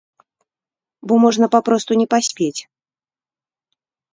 [1.11, 2.61] Бо можна папросту не паспець.